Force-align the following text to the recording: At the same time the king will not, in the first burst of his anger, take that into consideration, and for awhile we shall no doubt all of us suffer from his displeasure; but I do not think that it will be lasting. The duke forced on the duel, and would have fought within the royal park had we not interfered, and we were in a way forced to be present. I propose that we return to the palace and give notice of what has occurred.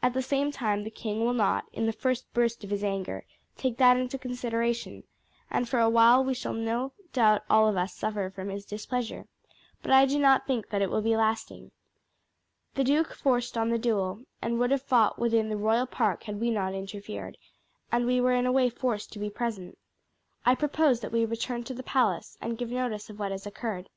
At 0.00 0.12
the 0.12 0.22
same 0.22 0.52
time 0.52 0.84
the 0.84 0.92
king 0.92 1.24
will 1.24 1.32
not, 1.34 1.64
in 1.72 1.86
the 1.86 1.92
first 1.92 2.32
burst 2.32 2.62
of 2.62 2.70
his 2.70 2.84
anger, 2.84 3.24
take 3.56 3.78
that 3.78 3.96
into 3.96 4.16
consideration, 4.16 5.02
and 5.50 5.68
for 5.68 5.80
awhile 5.80 6.22
we 6.22 6.34
shall 6.34 6.52
no 6.52 6.92
doubt 7.12 7.42
all 7.50 7.66
of 7.66 7.76
us 7.76 7.92
suffer 7.92 8.30
from 8.30 8.48
his 8.48 8.64
displeasure; 8.64 9.26
but 9.82 9.90
I 9.90 10.06
do 10.06 10.20
not 10.20 10.46
think 10.46 10.68
that 10.70 10.82
it 10.82 10.88
will 10.88 11.02
be 11.02 11.16
lasting. 11.16 11.72
The 12.76 12.84
duke 12.84 13.12
forced 13.12 13.58
on 13.58 13.70
the 13.70 13.76
duel, 13.76 14.22
and 14.40 14.60
would 14.60 14.70
have 14.70 14.82
fought 14.82 15.18
within 15.18 15.48
the 15.48 15.56
royal 15.56 15.86
park 15.86 16.22
had 16.22 16.40
we 16.40 16.50
not 16.52 16.72
interfered, 16.72 17.36
and 17.90 18.06
we 18.06 18.20
were 18.20 18.34
in 18.34 18.46
a 18.46 18.52
way 18.52 18.70
forced 18.70 19.12
to 19.14 19.18
be 19.18 19.30
present. 19.30 19.76
I 20.44 20.54
propose 20.54 21.00
that 21.00 21.10
we 21.10 21.24
return 21.26 21.64
to 21.64 21.74
the 21.74 21.82
palace 21.82 22.38
and 22.40 22.56
give 22.56 22.70
notice 22.70 23.10
of 23.10 23.18
what 23.18 23.32
has 23.32 23.46
occurred. 23.48 23.90